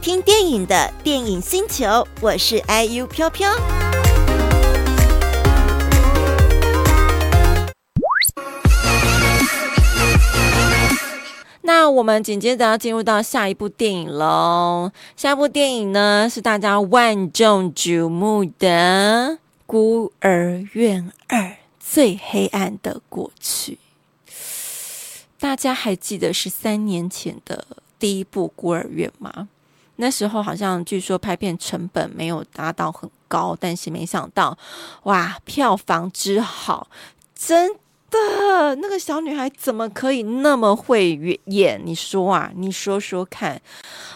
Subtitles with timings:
[0.00, 3.52] 听电影的电影星球，我是 IU 飘飘。
[11.62, 14.92] 那我们紧接着要进入到下一部电影喽。
[15.16, 23.78] 下一部电影呢，是大家万众瞩目的《孤儿院二：最黑暗的过去》。
[25.40, 27.66] 大家还记得是三年前的
[27.98, 29.48] 第一部《孤儿院》吗？
[30.00, 34.56] 那时候好像据说拍片成本没有达到很高，但是没想到，
[35.02, 36.88] 哇，票房之好，
[37.34, 37.72] 真
[38.08, 41.80] 的，那个小女孩怎么可以那么会演？
[41.84, 43.60] 你说啊，你说说看。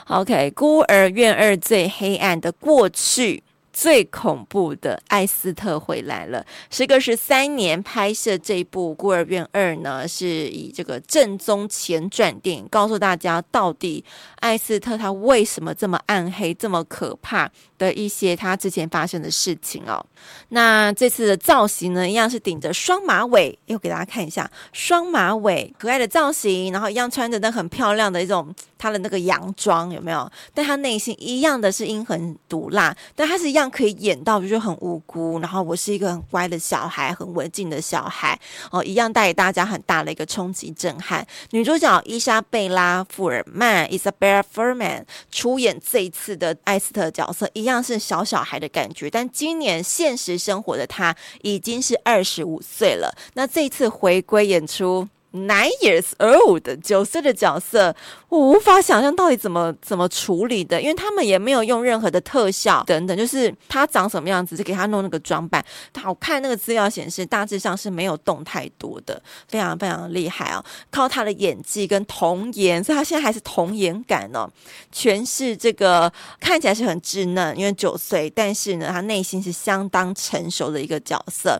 [0.06, 3.42] OK，《孤儿院二：最黑暗的过去》。
[3.72, 6.44] 最恐怖的艾斯特回来了。
[6.70, 14.04] 时隔十三年拍摄这部《孤儿院二》呢，是以这个正宗前传电影，告诉大家到底
[14.40, 20.04] 艾斯特他为什么这么暗黑、这么可怕的一些他之前发生的事情哦。
[20.50, 30.30] 那这次的造型呢，一样是顶着双马尾，又给大家看一下双马尾可爱的造型，然后一样穿着那很漂亮的一种他的那个洋装，有没有？
[30.52, 33.72] 但他内心一样的是阴狠毒辣，但他是一样样。
[33.72, 38.38] 可以演到就是很无辜，然后我是一个很乖的小孩，很文静的小孩
[38.70, 41.26] 哦，一样带给大家很大的一个冲击震撼。
[41.52, 53.16] 女主角伊莎贝拉·富尔曼 （Isabella Fuhrman） 出演这一次的艾斯特角色，一样是小小孩的感觉，但今年现实生活的她已经是二十五岁了。
[53.34, 55.08] 那这次回归演出。
[55.32, 57.94] Nine years old，九岁的角色，
[58.28, 65.64] 我无法想象到底怎么怎么处理的，因为他们也没有用任何的特效等等，就是他长什么样子就给他弄那个装扮。
[65.98, 70.62] 好看那个资料显示，大致上是没有动太多的，非常非常厉害哦。
[70.90, 74.46] 靠他的演技跟童颜，所以他现在还是童颜感哦，
[74.90, 81.58] 全是这个看起来是很稚嫩，因为九岁，但是呢，他内心是相当成熟的一个角色。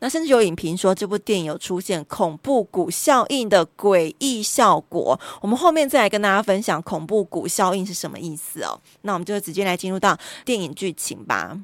[0.00, 5.18] 那甚至有影评说，这部电影有出现恐怖谷效应的诡异效果。
[5.40, 8.80] 我们后面再来跟大家分享恐怖谷效应是什么意思哦。
[9.02, 11.56] 那我们就直接来进入到电影剧情吧。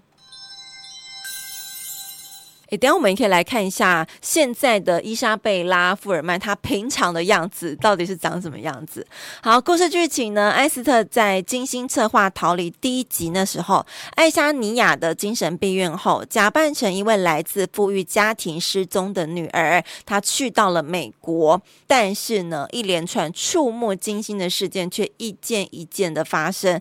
[2.76, 9.06] 等下我们也可以来看一下现在的伊莎贝拉·富尔曼，她平常的样子到底是长什么样子？
[9.42, 10.50] 好，故事剧情呢？
[10.50, 21.60] 艾斯特在精心策划逃离第一集那时候，爱沙尼亚的精神病院后，假扮成一位来自富裕家庭失踪的女儿，她去到了美国。
[21.86, 26.80] 但是呢，一连串触目惊心的事件却一件一件的发生，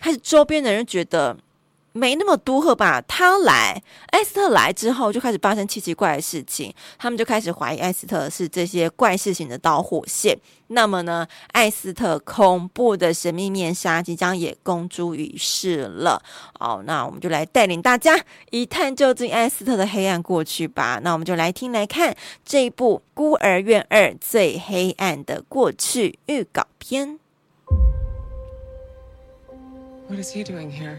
[0.00, 1.36] 开始周边的人觉得。
[1.96, 3.02] 没那么多赫吧？
[3.02, 10.38] 他来，艾斯特来之后就开始发生奇奇怪怪的事情，他们就开始怀疑艾斯特是这些怪事情的导火线。
[10.68, 16.22] 那么呢，艾斯特恐怖的神秘面纱即将也公诸于世了。
[16.60, 18.20] 哦，那我们就来带领大家
[18.50, 21.00] 一探究竟艾斯特的黑暗过去吧。
[21.02, 22.14] 那我们就来听来看
[22.44, 27.18] 这一部《孤儿院二：最黑暗的过去》预告片。
[30.08, 30.98] What is he doing here?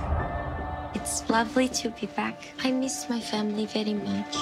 [1.00, 2.40] It's lovely to be back.
[2.64, 4.36] I miss my family very much.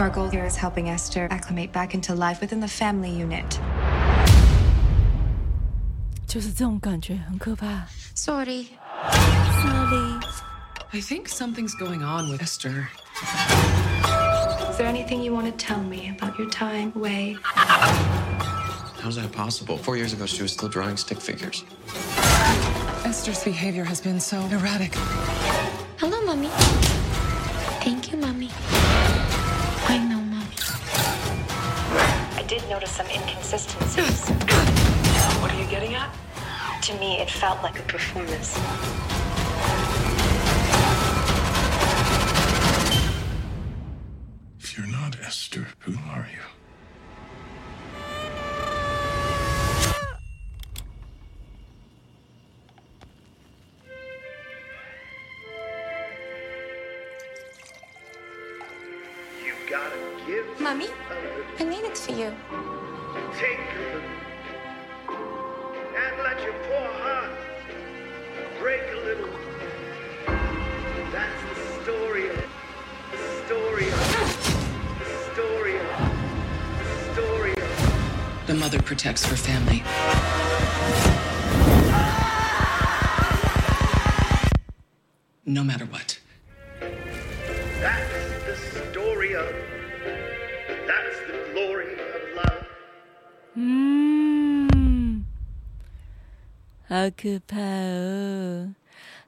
[0.00, 3.60] Our goal here is helping Esther acclimate back into life within the family unit.
[6.26, 7.86] 就是这种感觉，很可怕。
[8.14, 8.68] Sorry.
[9.62, 10.20] Sorry.
[10.92, 12.88] I think something's going on with Esther.
[14.70, 17.36] Is there anything you want to tell me about your time away?
[19.02, 19.78] How's that possible?
[19.78, 21.64] Four years ago, she was still drawing stick figures.
[23.13, 24.91] monster's behavior has been so erratic.
[25.99, 26.49] Hello, Mommy.
[27.85, 28.49] Thank you, Mommy.
[29.87, 30.55] I know, Mommy.
[32.35, 34.27] I did notice some inconsistencies.
[35.41, 36.11] what are you getting at?
[36.85, 38.57] To me, it felt like a performance.
[44.59, 46.42] If you're not Esther, who are you?
[60.59, 60.87] Mommy,
[61.59, 62.33] I made it for you.
[63.37, 64.03] take a
[65.95, 67.31] and let your poor heart
[68.59, 69.29] break a little.
[71.11, 72.35] That's the story of,
[73.11, 73.97] the story of,
[74.99, 75.87] the story of,
[76.79, 78.47] the story of.
[78.47, 79.83] The mother protects her family.
[85.45, 86.19] No matter what.
[96.93, 98.75] 好可怕哦！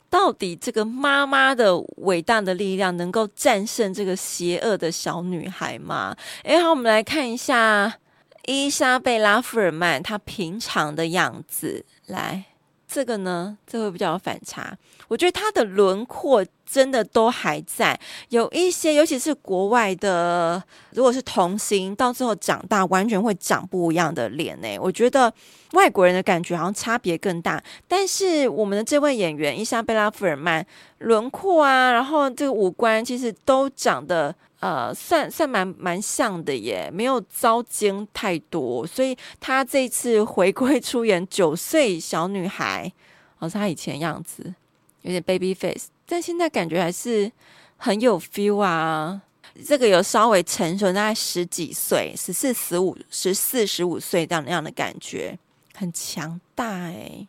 [0.07, 6.15] 到底这个妈妈的伟大的力量能够战胜这个邪恶的小女孩吗？
[6.43, 7.97] 哎，好，我们来看一下
[8.45, 11.83] 伊莎贝拉·福尔曼她平常的样子。
[12.05, 12.43] 来，
[12.87, 14.77] 这个呢，这会比较有反差。
[15.07, 17.97] 我觉得她的轮廓真的都还在，
[18.29, 24.67] 有一些，尤其是国外的，如果是童星，到最后长大完全会长不一样的脸呢。
[24.79, 25.31] 我觉得
[25.73, 30.65] 外国人的感觉好像差别更大，但是我们的这位演员伊莎贝拉·富尔曼，
[30.99, 42.91] 轮廓啊，然后这个五官其实都长得呃，算算蛮蛮像的耶，没有糟精太多，所以她这次回归出演九岁小女孩，
[43.37, 44.55] 好像她以前样子。
[45.01, 47.31] 有点 baby face，但现在感觉还是
[47.77, 49.21] 很有 feel 啊。
[49.65, 55.39] 这个有稍微成熟，大概十几岁，十四、十五、十四、十五岁这样那样的感觉，
[55.73, 57.25] 很强大哎。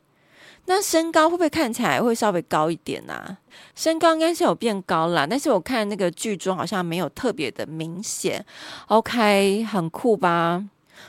[0.69, 3.38] 那身高会不会看起来会稍微高一点啊？
[3.76, 8.44] 身高应该是有变高啦，但是我看那个剧中好像没有特别的明显。
[8.88, 10.64] OK，很酷吧？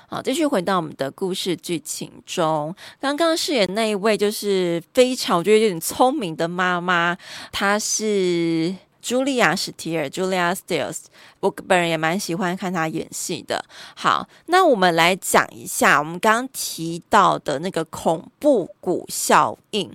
[0.10, 2.74] 好，继续回到我们的故事剧情中。
[2.98, 7.18] 刚刚饰演那一位就是非常我觉得有点聪明的妈妈，
[7.52, 8.74] 她是
[9.04, 11.08] 茱莉亚·史提尔 （Julia Stiles）。
[11.42, 13.66] 我本人也蛮喜欢看她演戏的。
[13.98, 19.92] 好，那我们来讲一下我们刚刚提到的那个恐怖谷效应。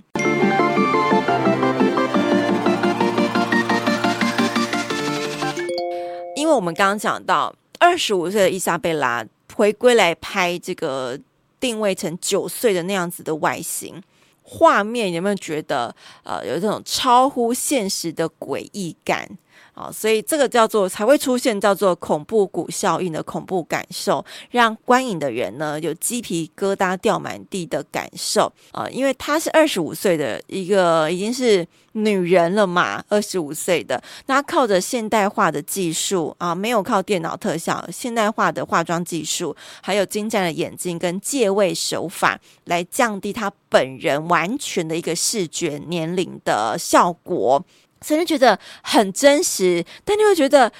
[6.35, 9.25] 因为我们刚刚讲到二十五岁的伊莎贝拉。
[9.55, 11.19] 回归来拍这个
[11.59, 14.01] 定位成九岁的那样子的外形，
[14.41, 19.37] 画面有没有觉得呃有这种超乎现实的诡异感？
[19.73, 28.87] 啊，所以这个叫做才会出现叫做恐怖谷效应的恐怖感受，让观影的人呢有鸡皮疙瘩掉满地的感受啊！
[28.89, 47.63] 因为她是二十五岁的一个已经是女人了嘛，二十五岁的，那靠着现代化的技术啊，没有靠电脑特效，现代化的化妆技术，还有精湛的眼睛跟借位手法，来降低她本人完全的一个视觉年龄的效果。
[48.03, 50.71] 所以就觉得很真实，但你会觉得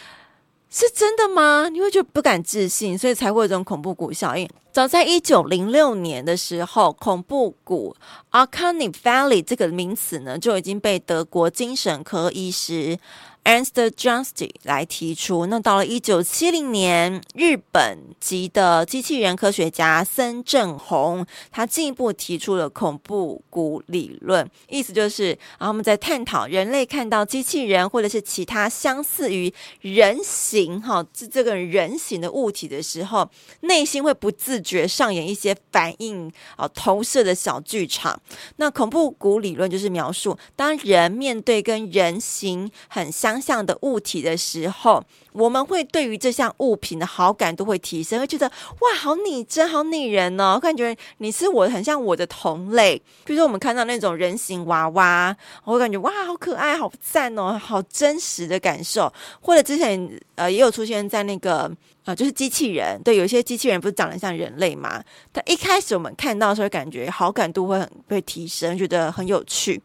[0.70, 1.70] 是真的吗？
[1.72, 4.48] 你会觉得不敢置信，所以才会有这种恐怖谷效应。
[4.74, 7.96] 早在一九零六年的时候，恐怖谷
[8.32, 12.98] （Uncanny Valley） 这个名词呢，就已经被德国精神科医师。
[13.46, 38.20] Ernst Justi 来提出，那到了一九七零年，日本籍的机器人科学家森正弘，他进一步提出了恐怖谷理论，意思就是，啊我们在探讨人类看到机器人或者是其他相似于人形哈，这这个人形的物体的时候，内心会不自觉上演一些反应啊，投射的小剧场。
[38.56, 45.04] 那恐怖谷理论就是描述，当人面对跟人形很相像的物体的时候，
[45.34, 53.02] 我们会对于这项物品的好感度会提升，会觉得哇，好拟真，好拟人哦，感觉你是我，很像我的同类。
[53.26, 59.12] 比如说，我们看到那种人形娃娃，我会感觉哇，好可爱，好赞哦，好真实的感受。
[59.42, 61.72] 或者之前呃，也有出现在那个、
[62.06, 65.02] 呃，就是机器人，对，有一些机器人不是长得像人类嘛？
[65.32, 69.82] 但一开始我们看到的时候，感觉好感度会很被提升，觉得很有趣。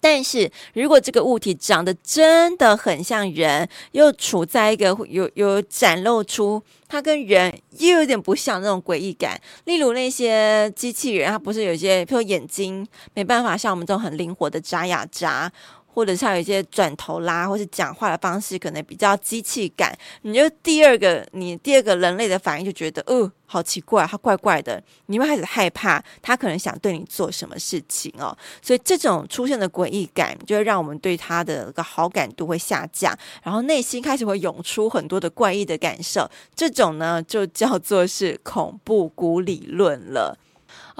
[0.00, 15.48] 但是如果这个物体长得真的很像人，又处在一个有有展露出它跟人又有点不像那种诡异感，例如那些机器人，它不是有些，譬如眼睛没办法像我们这种很灵活的眨呀眨，
[15.92, 28.36] 或者是他有一些转头啦，或是讲话的方式可能比较机器感，你就第二个你第二个人类的反应就觉得，呃，好奇怪，他怪怪的，你会开始害怕他可能想对你做什么事情哦。
[28.62, 36.28] 所以这种出现的诡异感，就会让我们对他的个好感度会下降，然后内心开始会涌出很多的怪异的感受。
[36.54, 40.38] 这种呢，就叫做是恐怖谷理论了。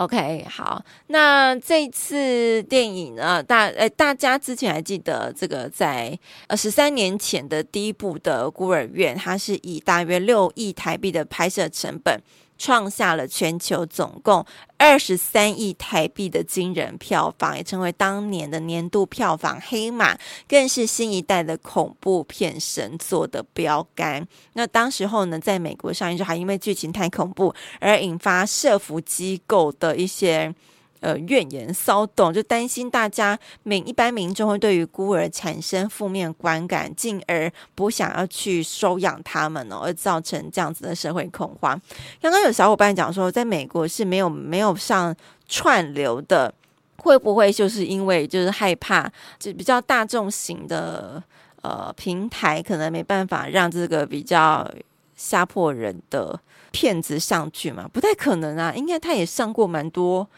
[0.02, 6.18] OK，好，那这次电影呢，大呃，大家之前还记得这个在
[6.48, 12.20] 呃十三年前的第一部的孤儿院，它是以大约六亿台币的拍摄成本。
[12.62, 20.16] 创下了全球总共二十三亿台币的惊人票房，也成为当年的年度票房黑马，
[20.46, 24.24] 更是新一代的恐怖片神作的标杆。
[24.52, 30.54] 那当时候呢，在美国上映之后，还因为剧情太恐怖而引发社福机构的一些。
[31.02, 41.80] 呃，怨言骚动，就担心大家民一般民众会对于孤儿产生负面观感，进而不想要去收养他们哦，而造成这样子的社会恐慌。
[42.20, 45.12] 刚刚有小伙伴讲说，在美国是没有没有上
[45.48, 46.54] 串流的，
[46.98, 51.20] 会不会就是因为就是害怕，就比较大众型的
[51.62, 54.72] 呃平台可能没办法让这个比较
[55.16, 56.38] 吓破人的
[56.70, 57.88] 骗子上去嘛？
[57.92, 60.28] 不太可能啊，应该他也上过蛮多。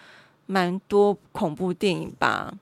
[0.46, 2.52] 蛮多恐怖电影吧，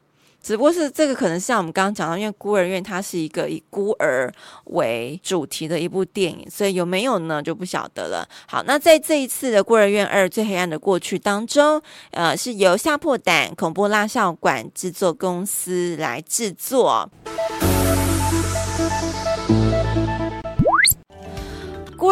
[0.42, 4.32] 只不过是这个可能像我们刚刚讲到，因为孤儿院它是一个以孤儿
[4.64, 8.28] 为主题的一部电影，所以有没有呢就不晓得了。
[8.46, 17.08] 好，那在这一次的孤儿院二最黑暗的过去当中，呃，是由吓破胆恐怖蜡像馆制作公司来制作。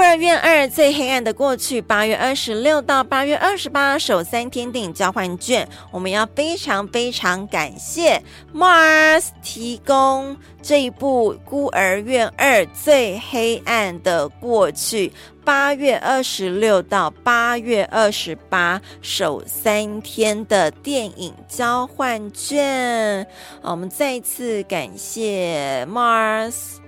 [0.00, 8.19] 孤儿院二最黑暗的过去，八月二十六到八月二十八首三天电影交换券，我们要非常非常感谢
[8.54, 15.09] Mars 提供这一部《孤儿院二最黑暗的过去》，
[15.45, 23.26] 八月二十六到八月二十八首三天的电影交换券，
[23.61, 26.79] 我们再次感谢 Mars。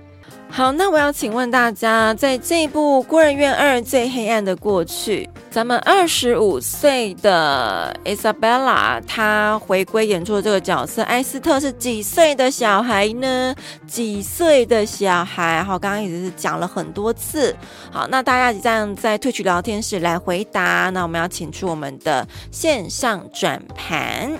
[0.49, 13.55] 好，那我要请问大家，在这部《孤儿院二最黑暗的过去》，咱们二十五岁的 Isabella 她回归演出的这个角色，艾斯特是几岁的小孩呢？
[13.87, 15.63] 几岁的小孩？
[15.63, 17.55] 好，刚刚一直是讲了很多次。
[17.91, 20.91] 好，那大家这样在 Twitch 聊天室来回答。
[20.91, 24.31] 那我们要请出我们的线上转盘。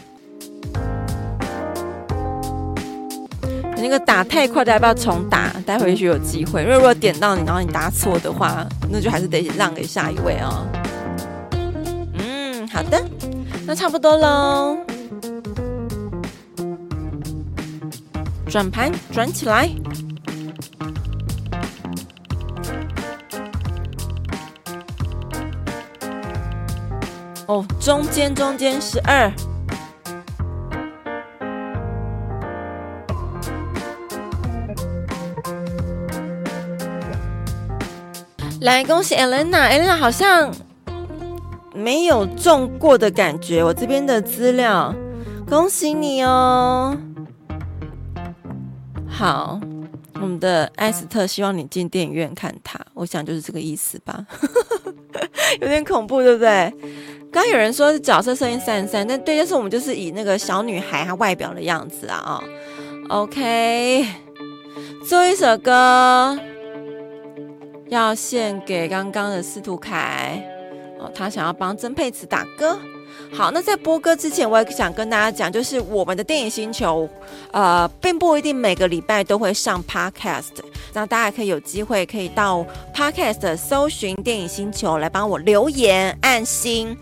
[3.84, 5.52] 那个打太快的要不要重打？
[5.66, 6.64] 待会也许有机会。
[6.64, 10.66] 因为如果点到你，然后你答错的话，那就还是得让给下一位哦。
[12.18, 13.04] 嗯，好的，
[13.68, 14.78] 那差不多喽。
[18.48, 19.70] 转盘转起来。
[27.48, 29.30] 哦，中间中间十二。
[38.64, 40.50] 来，恭喜 Elena，Elena 好像
[41.76, 43.62] 没有中过的感觉。
[43.62, 44.96] 我这边的资料，
[45.46, 46.98] 恭喜你哦。
[49.06, 49.60] 好，
[50.14, 54.26] 我们的艾斯特希望你进电影院看他，我想就是这个意思吧。
[55.60, 56.74] 有点恐怖，对不对？
[57.34, 62.42] 刚有人说是角色声音三十三，但对，就是我们就是以那个小女孩她外表的样子啊啊、
[63.10, 64.08] OK，
[65.06, 66.40] 最后一首歌。
[67.94, 70.44] 要献给刚刚的司徒凯
[71.00, 72.78] 哦，他想要帮曾沛慈打歌。
[73.32, 77.08] 好，那在播歌之前，我也想跟大家讲，就是我们的电影星球，
[77.52, 80.50] 呃，并不一定每个礼拜都会上 Podcast，
[80.94, 86.98] 那大家可以有机会可以到 Podcast 搜寻电影星球来帮我留言按心，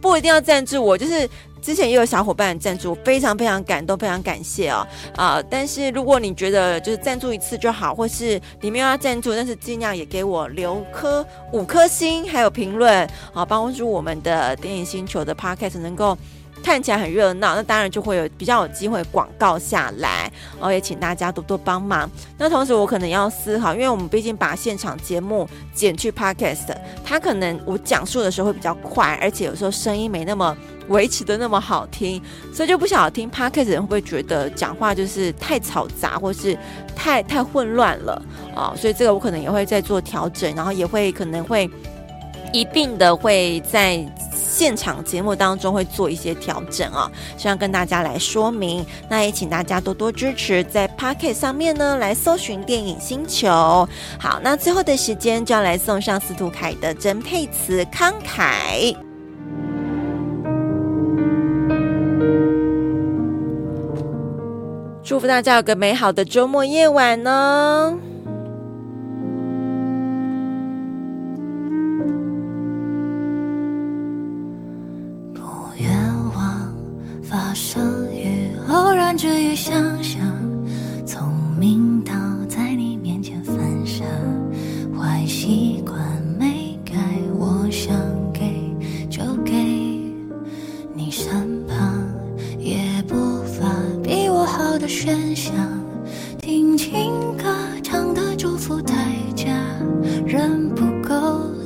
[0.00, 1.28] 不一定要赞助我，就是。
[1.60, 4.86] 之前也有小伙伴赞助，非常非常感动，非常感谢哦
[5.16, 16.16] 啊、但是如果你觉得就是赞助一次就好，或是你没有要赞助，但是尽量也给我留颗五颗星，还有评论啊，帮助我们的电影星球的 Podcast 能够
[16.62, 17.54] 看起来很热闹。
[17.54, 22.10] 那当然就会有比较有机会广告下来，哦，也请大家多多帮忙。
[22.38, 26.74] 那同时我可能要思考，因为我们毕竟把现场节目剪去 Podcast，
[27.04, 30.56] 它可能我讲述的时候会比较快，而且有时候声音没那么。
[30.90, 36.56] 维持的那么好听，所以就不晓得听 Podcast 的人会不会觉得讲话就是太嘈杂，或是
[36.94, 38.22] 太太混乱了
[38.54, 41.68] 啊、所以这个我可能也会再做调整，然后也会可能会
[42.52, 44.04] 一并的会在
[44.34, 48.84] 现场节目当中会做一些调整啊，希望跟大家来说明。
[49.08, 53.48] 那也请大家多多支持，在 Pocket 上面呢来搜寻电影星球。
[54.18, 59.09] 好，那最后的时间就要来送上司徒凯的曾沛慈慷慨。
[65.10, 68.09] 祝福大家有个美好的周末夜晚呢！
[96.50, 97.44] 听情歌
[97.80, 98.92] 唱的祝福代
[99.36, 99.46] 价，
[100.26, 101.14] 人不够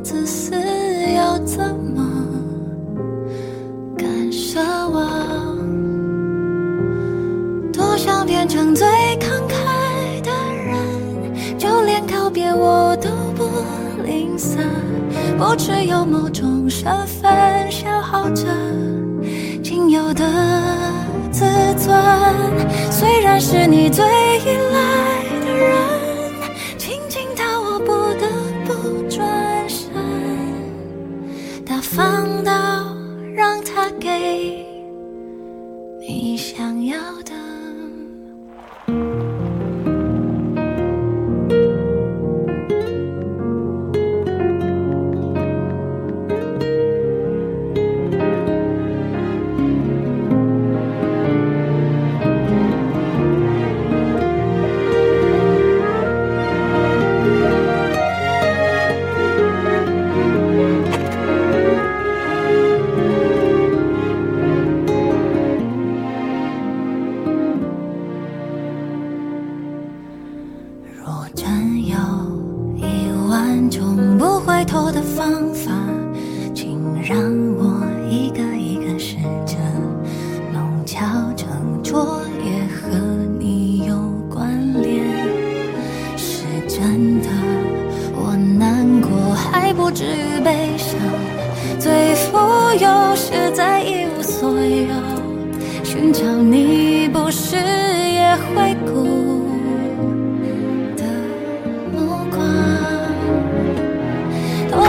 [0.03, 0.55] 自私，
[1.17, 2.05] 要怎么
[3.97, 4.61] 敢奢
[4.91, 5.03] 望？
[7.73, 8.87] 多想变成最
[9.19, 13.45] 慷慨的人，就连告别我都不
[14.05, 14.59] 吝啬，
[15.39, 17.33] 不只有某种身份
[17.71, 18.45] 消耗着
[19.63, 20.23] 仅有的。
[21.33, 21.45] 自
[21.77, 21.93] 尊，
[22.93, 24.64] 虽然是你最依
[31.85, 32.97] 放到
[33.35, 34.67] 让他给
[36.01, 37.44] 你想要的。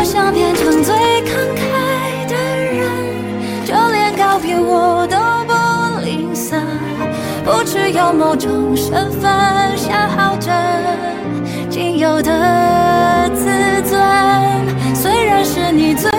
[0.05, 2.85] 想变成最慷慨的人
[3.65, 6.61] 就连告别我都不吝啬
[7.43, 10.51] 不只有某种身份消耗着
[11.71, 13.49] 仅有的自
[13.89, 13.99] 尊。
[14.93, 16.14] 虽然是你最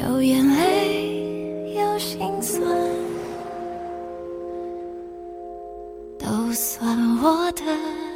[0.00, 2.62] 有眼泪有心酸
[6.16, 8.07] 都算我的